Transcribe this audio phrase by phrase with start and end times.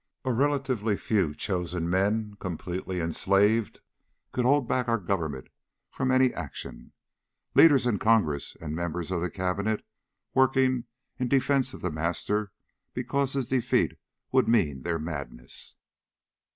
[0.25, 3.81] A relatively few chosen men, completely enslaved,
[4.31, 5.49] could hold back our Government
[5.91, 6.93] from any action.
[7.53, 9.85] Leaders in Congress, and members of the Cabinet,
[10.33, 10.85] working,
[11.19, 12.51] in defense of The Master
[12.95, 13.95] because his defeat
[14.31, 15.75] would mean their madness....